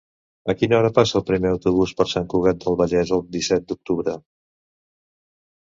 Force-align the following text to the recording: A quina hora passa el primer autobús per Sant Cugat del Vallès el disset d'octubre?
A 0.51 0.53
quina 0.61 0.77
hora 0.77 0.89
passa 0.95 1.17
el 1.19 1.25
primer 1.27 1.51
autobús 1.57 1.93
per 1.99 2.07
Sant 2.15 2.25
Cugat 2.33 2.65
del 2.65 2.81
Vallès 2.81 3.15
el 3.19 3.25
disset 3.39 3.69
d'octubre? 3.85 4.19